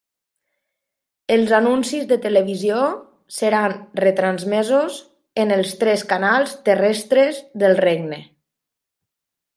Els 1.35 1.51
anuncis 1.57 2.07
de 2.11 2.17
televisió 2.23 2.79
seran 3.39 3.77
retransmesos 4.03 4.97
en 5.45 5.57
els 5.59 5.77
tres 5.85 6.05
canals 6.15 6.57
terrestres 6.71 7.45
del 7.65 7.79
Regne. 7.87 8.21